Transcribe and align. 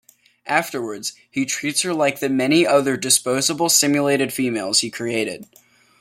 Afterwards 0.47 1.13
he 1.29 1.45
treats 1.45 1.83
her 1.83 1.93
like 1.93 2.21
the 2.21 2.27
many 2.29 2.65
other 2.65 2.97
disposable 2.97 3.69
simulated 3.69 4.33
females 4.33 4.79
he 4.79 4.89
created. 4.89 5.45